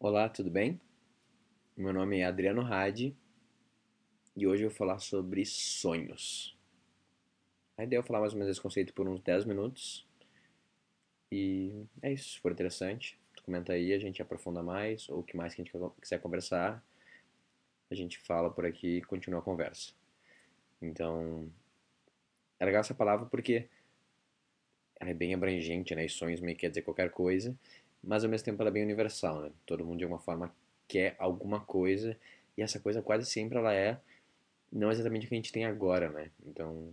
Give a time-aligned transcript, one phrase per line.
[0.00, 0.80] Olá, tudo bem?
[1.76, 3.16] Meu nome é Adriano Hadi
[4.36, 6.56] e hoje eu vou falar sobre sonhos.
[7.76, 10.06] A ideia é eu falar mais ou menos esse conceito por uns 10 minutos
[11.32, 12.34] e é isso.
[12.34, 15.64] Se for interessante, comenta aí, a gente aprofunda mais ou o que mais que a
[15.64, 16.80] gente quiser conversar,
[17.90, 19.92] a gente fala por aqui e continua a conversa.
[20.80, 21.50] Então,
[22.60, 23.68] é legal essa palavra porque
[25.00, 26.04] ela é bem abrangente, né?
[26.04, 27.58] E sonhos meio que quer dizer qualquer coisa
[28.02, 29.50] mas ao mesmo tempo ela é bem universal, né?
[29.66, 30.54] Todo mundo de alguma forma
[30.86, 32.16] quer alguma coisa
[32.56, 34.00] e essa coisa quase sempre ela é
[34.70, 36.30] não exatamente o que a gente tem agora, né?
[36.46, 36.92] Então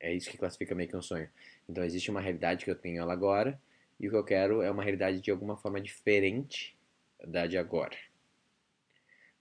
[0.00, 1.28] é isso que classifica meio que um sonho.
[1.68, 3.60] Então existe uma realidade que eu tenho ela agora
[4.00, 6.76] e o que eu quero é uma realidade de alguma forma diferente
[7.24, 7.96] da de agora.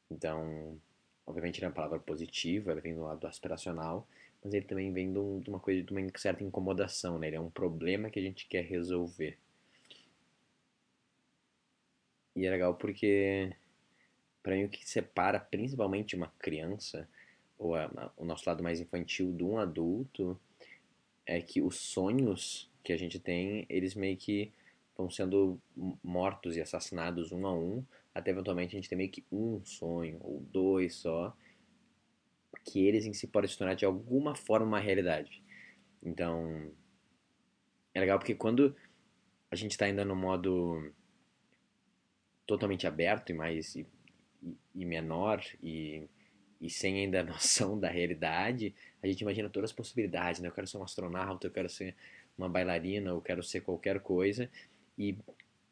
[0.10, 0.78] Então,
[1.26, 4.08] obviamente ele é uma palavra positiva, ela vem do lado aspiracional,
[4.44, 7.28] mas ele também vem de uma coisa, de uma certa incomodação, né?
[7.28, 9.38] Ele é um problema que a gente quer resolver.
[12.36, 13.56] E é legal porque,
[14.42, 17.08] para mim, o que separa principalmente uma criança,
[17.58, 20.40] ou a, o nosso lado mais infantil, de um adulto,
[21.26, 24.52] é que os sonhos que a gente tem, eles meio que
[24.98, 25.60] vão sendo
[26.04, 30.18] mortos e assassinados um a um, até eventualmente a gente ter meio que um sonho,
[30.22, 31.36] ou dois só,
[32.64, 35.42] que eles em si podem se tornar de alguma forma uma realidade.
[36.04, 36.72] Então,
[37.94, 38.76] é legal porque quando
[39.50, 40.94] a gente está ainda no modo
[42.52, 43.88] totalmente aberto e mais e,
[44.76, 46.04] e menor e,
[46.60, 50.50] e sem ainda noção da realidade, a gente imagina todas as possibilidades, né?
[50.50, 51.96] Eu quero ser um astronauta, eu quero ser
[52.38, 54.50] uma bailarina, eu quero ser qualquer coisa.
[54.98, 55.18] E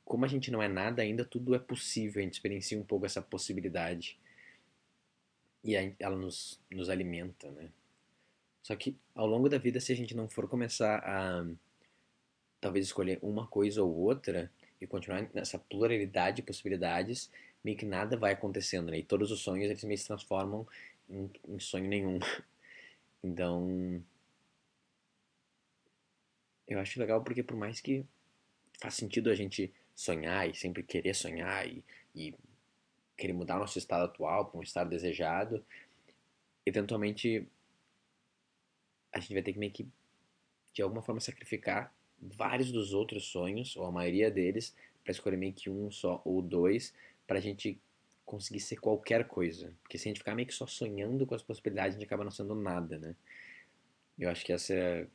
[0.06, 3.06] como a gente não é nada ainda, tudo é possível, a gente experiencia um pouco
[3.06, 4.18] essa possibilidade.
[5.62, 7.70] E ela nos, nos alimenta, né?
[8.64, 11.46] Só que ao longo da vida, se a gente não for começar a
[12.62, 14.50] talvez escolher uma coisa ou outra,
[14.82, 17.30] e continuar nessa pluralidade de possibilidades,
[17.64, 19.00] meio que nada vai acontecendo, né?
[19.00, 20.68] E todos os sonhos eles meio se transformam
[21.10, 22.20] em, em sonho nenhum.
[23.22, 24.02] Então,
[26.66, 28.06] eu acho legal porque por mais que
[28.80, 31.84] faz sentido a gente sonhar e sempre querer sonhar e,
[32.16, 32.34] e
[33.18, 35.62] querer mudar o nosso estado atual para um estado desejado,
[36.66, 37.46] eventualmente
[39.12, 39.86] a gente vai ter que meio que
[40.74, 45.54] de alguma forma sacrificar vários dos outros sonhos, ou a maioria deles, para escolher meio
[45.54, 46.94] que um só ou dois,
[47.26, 47.80] para a gente
[48.26, 49.74] conseguir ser qualquer coisa.
[49.82, 52.24] Porque se a gente ficar meio que só sonhando com as possibilidades, a gente acaba
[52.24, 53.16] não sendo nada, né?
[54.18, 55.08] Eu acho que essa é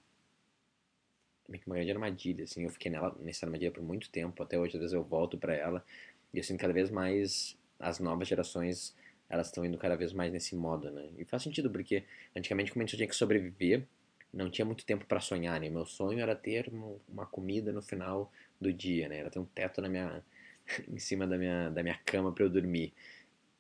[1.48, 2.64] meio que uma grande armadilha, assim.
[2.64, 5.54] Eu fiquei nela, nessa armadilha por muito tempo, até hoje às vezes eu volto para
[5.54, 5.84] ela,
[6.32, 8.96] e eu sinto cada vez mais as novas gerações,
[9.28, 11.08] elas estão indo cada vez mais nesse modo, né?
[11.18, 12.04] E faz sentido, porque
[12.34, 13.86] antigamente como a gente tinha que sobreviver,
[14.34, 15.68] não tinha muito tempo para sonhar, né?
[15.70, 16.70] Meu sonho era ter
[17.08, 18.30] uma comida no final
[18.60, 19.18] do dia, né?
[19.18, 20.22] Era ter um teto na minha,
[20.88, 22.92] em cima da minha, da minha cama para eu dormir.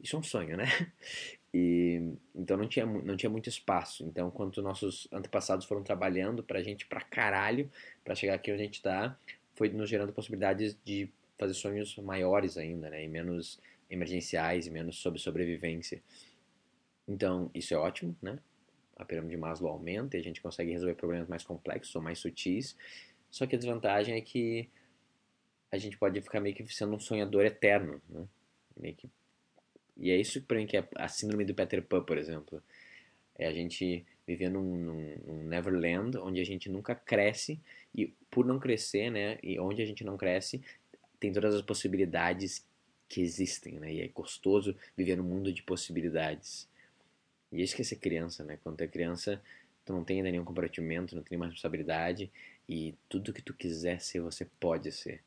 [0.00, 0.66] Isso é um sonho, né?
[1.56, 4.04] E, então não tinha, não tinha muito espaço.
[4.04, 7.70] Então, quando nossos antepassados foram trabalhando pra gente pra caralho,
[8.02, 9.16] para chegar aqui onde a gente tá,
[9.54, 11.08] foi nos gerando possibilidades de
[11.38, 13.04] fazer sonhos maiores ainda, né?
[13.04, 16.02] E menos emergenciais, e menos sobre sobrevivência.
[17.06, 18.38] Então, isso é ótimo, né?
[18.96, 22.18] A pirâmide de Maslow aumenta e a gente consegue resolver problemas mais complexos ou mais
[22.18, 22.76] sutis.
[23.30, 24.68] Só que a desvantagem é que
[25.70, 28.26] a gente pode ficar meio que sendo um sonhador eterno, né?
[28.76, 29.10] Meio que...
[29.96, 32.62] E é isso para mim que é a síndrome do Peter Pan, por exemplo.
[33.36, 37.60] É a gente viver num, num, num, Neverland onde a gente nunca cresce
[37.94, 39.38] e por não crescer, né?
[39.42, 40.62] E onde a gente não cresce,
[41.18, 42.64] tem todas as possibilidades
[43.08, 43.92] que existem, né?
[43.92, 46.68] E é gostoso viver num mundo de possibilidades.
[47.54, 48.58] E isso que é ser criança, né?
[48.62, 49.40] Quando tu é criança,
[49.84, 52.30] tu não tem ainda nenhum comprometimento, não tem nenhuma responsabilidade
[52.68, 55.22] e tudo que tu quiser ser, você pode ser.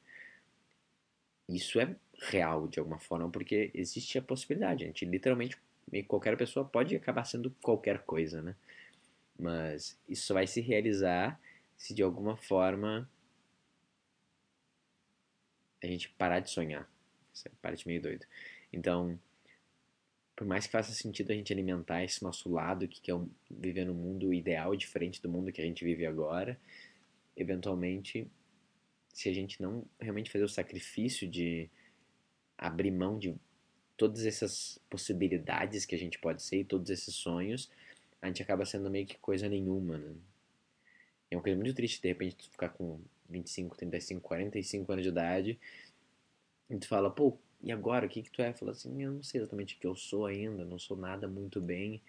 [1.47, 4.83] Isso é real de alguma forma, porque existe a possibilidade.
[4.83, 5.57] Gente literalmente,
[6.05, 8.55] qualquer pessoa pode acabar sendo qualquer coisa, né?
[9.39, 11.39] Mas isso vai se realizar
[11.77, 13.09] se de alguma forma
[15.81, 16.89] a gente parar de sonhar.
[17.31, 18.25] Essa é parte meio doido.
[18.73, 19.17] Então,
[20.37, 23.19] por mais que faça sentido a gente alimentar esse nosso lado que quer é
[23.49, 26.59] viver no mundo ideal, diferente do mundo que a gente vive agora,
[27.35, 28.29] eventualmente,
[29.11, 31.67] se a gente não realmente fazer o sacrifício de
[32.55, 33.35] abrir mão de
[33.97, 37.71] todas essas possibilidades que a gente pode ser e todos esses sonhos,
[38.21, 40.13] a gente acaba sendo meio que coisa nenhuma, né?
[41.31, 45.09] É uma coisa muito triste, de repente, tu ficar com 25, 35, 45 anos de
[45.09, 45.59] idade
[46.69, 48.53] e tu fala, pô, e agora, o que que tu é?
[48.53, 51.59] Fala assim, eu não sei exatamente o que eu sou ainda, não sou nada muito
[51.59, 52.01] bem,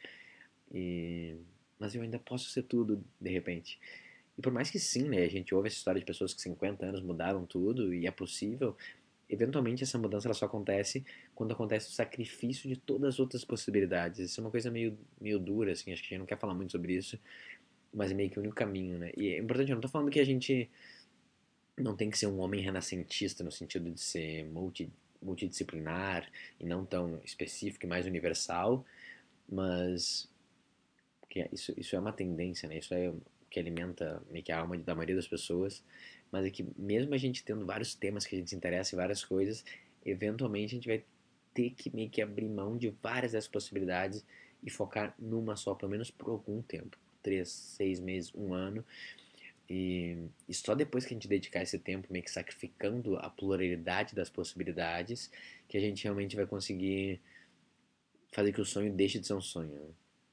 [0.72, 1.34] e...
[1.80, 3.76] mas eu ainda posso ser tudo, de repente.
[4.38, 6.86] E por mais que sim, né, a gente ouve essa história de pessoas que 50
[6.86, 8.76] anos mudaram tudo, e é possível,
[9.28, 14.20] eventualmente essa mudança ela só acontece quando acontece o sacrifício de todas as outras possibilidades.
[14.20, 16.54] Isso é uma coisa meio, meio dura, assim, acho que a gente não quer falar
[16.54, 17.18] muito sobre isso,
[17.92, 19.10] mas é meio que o único caminho, né?
[19.16, 20.70] E é importante, eu não tô falando que a gente
[21.76, 24.88] não tem que ser um homem renascentista no sentido de ser multi,
[25.20, 28.84] multidisciplinar e não tão específico e mais universal,
[29.48, 30.28] mas
[31.36, 32.78] é, isso, isso é uma tendência, né?
[32.78, 33.20] Isso é o
[33.50, 35.82] que alimenta meio que a alma da maioria das pessoas,
[36.30, 38.98] mas é que mesmo a gente tendo vários temas que a gente se interessa em
[38.98, 39.64] várias coisas,
[40.04, 41.02] eventualmente a gente vai
[41.54, 44.24] ter que meio que abrir mão de várias dessas possibilidades
[44.62, 48.84] e focar numa só, pelo menos por algum tempo, três, seis meses, um ano,
[49.68, 50.16] e,
[50.48, 54.30] e, só depois que a gente dedicar esse tempo meio que sacrificando a pluralidade das
[54.30, 55.30] possibilidades
[55.68, 57.20] que a gente realmente vai conseguir
[58.32, 59.90] fazer que o sonho deixe de ser um sonho, né?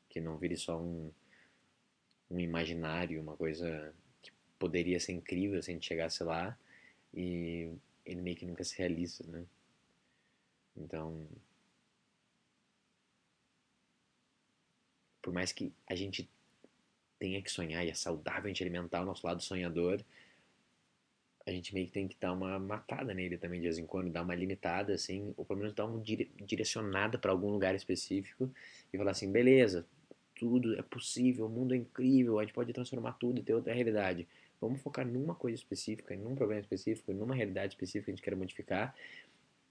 [0.10, 1.12] que não vire só um,
[2.32, 6.58] um imaginário, uma coisa que poderia ser incrível se a gente chegasse lá
[7.14, 7.70] e
[8.06, 9.46] ele meio que nunca se realiza, né?
[10.78, 11.28] Então,
[15.22, 16.30] por mais que a gente
[17.20, 20.04] tenha que sonhar e é saudável a gente alimentar o nosso lado sonhador,
[21.46, 24.10] a gente meio que tem que dar uma matada nele também de vez em quando,
[24.10, 28.52] dar uma limitada, assim, ou pelo menos dar uma dire direcionada para algum lugar específico
[28.92, 29.86] e falar assim: beleza,
[30.36, 33.74] tudo é possível, o mundo é incrível, a gente pode transformar tudo e ter outra
[33.74, 34.28] realidade.
[34.60, 38.24] Vamos focar numa coisa específica, em um problema específico, numa realidade específica que a gente
[38.24, 38.96] quer modificar.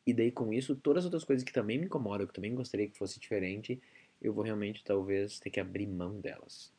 [0.06, 2.88] E daí com isso, todas as outras coisas que também me incomodam, que também gostaria
[2.88, 3.80] que fosse diferente,
[4.20, 6.73] eu vou realmente talvez ter que abrir mão delas.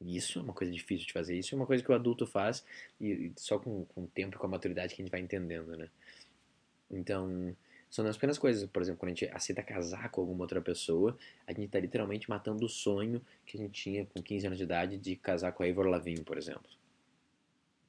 [0.00, 1.38] Isso é uma coisa difícil de fazer.
[1.38, 2.64] Isso é uma coisa que o adulto faz
[3.00, 5.76] e, só com, com o tempo e com a maturidade que a gente vai entendendo,
[5.76, 5.88] né?
[6.90, 7.56] Então,
[7.90, 8.68] são as pequenas coisas.
[8.68, 11.16] Por exemplo, quando a gente aceita casar com alguma outra pessoa,
[11.46, 14.64] a gente está literalmente matando o sonho que a gente tinha com 15 anos de
[14.64, 16.68] idade de casar com a Ivor Lavigne, por exemplo.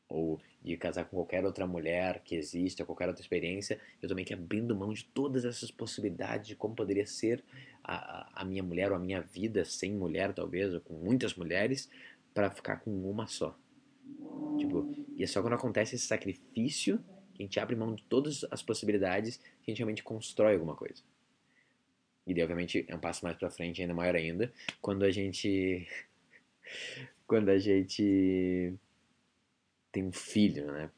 [0.08, 3.80] Ou de casar com qualquer outra mulher que existe, ou qualquer outra experiência.
[4.02, 7.44] Eu também que abrindo mão de todas essas possibilidades de como poderia ser
[7.84, 11.90] a, a minha mulher ou a minha vida sem mulher, talvez, ou com muitas mulheres,
[12.34, 13.58] para ficar com uma só.
[14.58, 17.04] Tipo, e é só quando acontece esse sacrifício
[17.34, 20.76] que a gente abre mão de todas as possibilidades que a gente realmente constrói alguma
[20.76, 21.02] coisa.
[22.26, 25.88] E daí, obviamente, é um passo mais pra frente, ainda maior ainda, quando a gente.
[27.26, 28.74] quando a gente
[29.92, 30.90] tem um filho, né?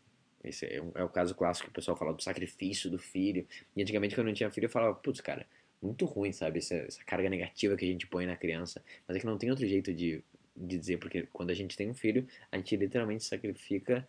[0.43, 3.45] Esse é, um, é, o caso clássico que o pessoal fala do sacrifício do filho.
[3.75, 5.45] E antigamente, quando não tinha filho, eu falava, putz, cara,
[5.81, 6.59] muito ruim, sabe?
[6.59, 8.83] Essa, essa, carga negativa que a gente põe na criança.
[9.07, 10.23] Mas é que não tem outro jeito de,
[10.55, 14.07] de dizer, porque quando a gente tem um filho, a gente literalmente sacrifica.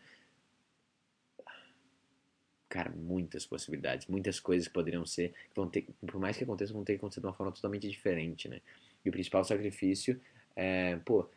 [2.69, 6.73] Cara, muitas possibilidades, muitas coisas que poderiam ser, que vão ter, por mais que aconteça,
[6.73, 8.61] vão ter que acontecer de uma forma totalmente diferente, né?
[9.05, 10.21] E o principal sacrifício
[10.55, 11.29] é, pô,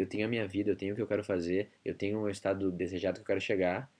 [0.00, 2.28] eu tenho a minha vida, eu tenho o que eu quero fazer, eu tenho o
[2.28, 3.90] estado desejado que eu quero chegar,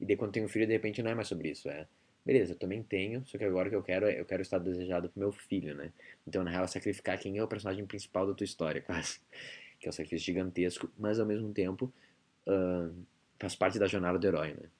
[0.00, 1.86] e daí quando tenho filho, de repente não é mais sobre isso, é
[2.24, 4.58] Beleza, eu também tenho, só que agora o que eu quero é eu quero estar
[4.58, 5.92] desejado pro meu filho, né?
[6.26, 9.20] Então, na real, é sacrificar quem é o personagem principal da tua história, quase.
[9.78, 11.92] Que é um sacrifício gigantesco, mas ao mesmo tempo
[12.48, 13.04] uh,
[13.38, 14.70] faz parte da jornada do herói, né?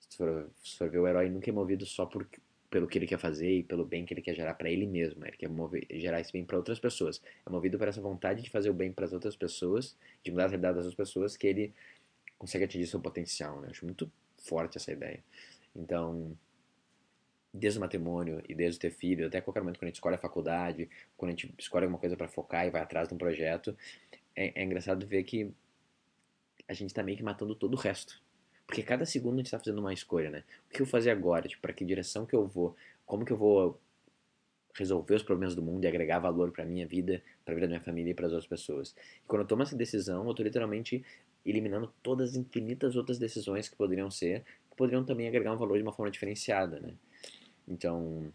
[0.00, 2.26] Se for, se for ver, o herói nunca é movido só por,
[2.76, 5.20] pelo que ele quer fazer e pelo bem que ele quer gerar para ele mesmo.
[5.20, 5.28] Né?
[5.28, 7.22] Ele quer mover, gerar esse bem para outras pessoas.
[7.46, 10.44] É movido por essa vontade de fazer o bem para as outras pessoas, de mudar
[10.44, 11.72] a realidade das outras pessoas, que ele
[12.36, 13.62] consegue atingir seu potencial.
[13.62, 13.68] Né?
[13.70, 15.24] Acho muito forte essa ideia.
[15.74, 16.36] Então,
[17.50, 20.18] desde o matrimônio e desde ter filho, até qualquer momento quando a gente escolhe a
[20.18, 23.74] faculdade, quando a gente escolhe alguma coisa para focar e vai atrás de um projeto,
[24.34, 25.50] é, é engraçado ver que
[26.68, 28.22] a gente está meio que matando todo o resto.
[28.66, 30.44] Porque cada segundo a gente está fazendo uma escolha, né?
[30.68, 31.48] O que eu fazer agora?
[31.48, 32.76] Tipo, para que direção que eu vou?
[33.04, 33.80] Como que eu vou
[34.74, 37.70] resolver os problemas do mundo e agregar valor para minha vida, para a vida da
[37.70, 38.94] minha família e para as outras pessoas?
[39.24, 41.04] E quando eu tomo essa decisão, eu estou literalmente
[41.44, 44.44] eliminando todas as infinitas outras decisões que poderiam ser
[44.76, 46.94] poderiam também agregar um valor de uma forma diferenciada, né?
[47.66, 48.32] Então,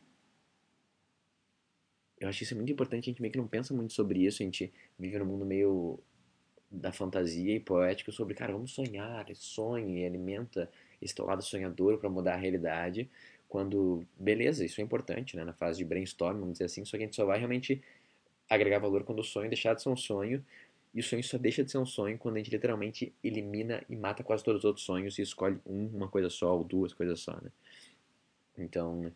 [2.20, 4.46] eu acho isso muito importante, a gente meio que não pensa muito sobre isso, a
[4.46, 6.00] gente vive num mundo meio
[6.72, 12.36] da fantasia e poético sobre, cara, vamos sonhar, sonhe, alimenta esse lado sonhador para mudar
[12.36, 13.10] a realidade,
[13.50, 17.04] quando, beleza, isso é importante, né, na fase de brainstorm, vamos dizer assim, só que
[17.04, 17.84] a gente só vai realmente
[18.50, 20.44] agregar valor quando o sonho deixar de ser um sonho
[20.94, 23.96] e o sonho só deixa de ser um sonho quando a gente literalmente elimina e
[23.96, 27.20] mata quase todos os outros sonhos e escolhe um, uma coisa só ou duas coisas
[27.20, 27.52] só, né?
[28.58, 29.12] Então,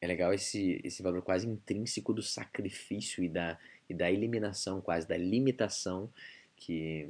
[0.00, 3.58] é legal esse, esse valor quase intrínseco do sacrifício e da,
[3.88, 6.10] e da eliminação, quase da limitação
[6.56, 7.08] que,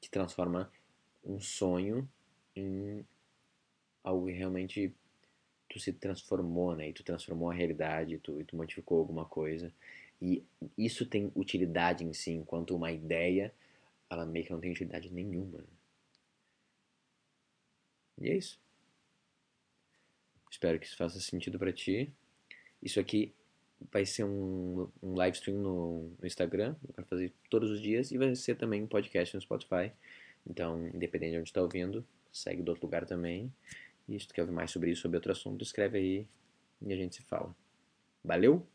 [0.00, 0.70] que transforma
[1.24, 2.08] um sonho
[2.54, 3.04] em
[4.02, 4.94] algo que realmente
[5.68, 6.88] tu se transformou, né?
[6.88, 9.72] E tu transformou a realidade, tu, e tu modificou alguma coisa.
[10.20, 10.44] E
[10.78, 13.52] isso tem utilidade em si, enquanto uma ideia,
[14.08, 15.64] ela meio que não tem utilidade nenhuma.
[18.18, 18.58] E é isso.
[20.50, 22.10] Espero que isso faça sentido para ti.
[22.82, 23.34] Isso aqui
[23.92, 28.10] vai ser um, um live stream no, no Instagram, eu quero fazer todos os dias,
[28.10, 29.92] e vai ser também um podcast no Spotify.
[30.48, 33.52] Então, independente de onde está ouvindo, segue do outro lugar também.
[34.08, 36.26] E se tu quer ouvir mais sobre isso, sobre outro assunto, escreve aí
[36.82, 37.54] e a gente se fala.
[38.24, 38.66] Valeu!